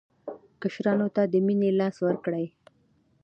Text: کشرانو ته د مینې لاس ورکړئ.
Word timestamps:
کشرانو 0.61 1.07
ته 1.15 1.21
د 1.31 1.33
مینې 1.45 1.69
لاس 1.79 1.95
ورکړئ. 2.01 2.45